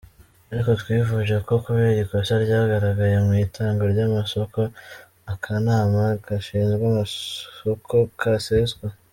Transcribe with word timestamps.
Ariko 0.51 0.71
twifuje 0.81 1.35
ko 1.47 1.53
kubera 1.65 1.99
ikosa 2.03 2.33
ryagaragaye 2.45 3.15
mu 3.25 3.33
itangwa 3.45 3.83
ry’amasoko, 3.93 4.59
akanama 5.33 6.03
gashinzwe 6.25 6.83
amasoko 6.91 7.95
kaseswa." 8.21 8.85